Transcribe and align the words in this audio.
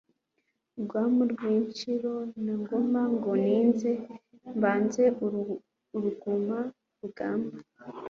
Rwamu 0.83 1.21
rw' 1.31 1.47
Inshiro 1.53 2.13
na 2.43 2.53
Ngoma 2.61 3.01
Ngo 3.15 3.31
ninze 3.43 3.91
mbanze 4.57 5.03
uruguma 5.95 6.59
mu 6.97 6.97
rugamba 7.01 7.57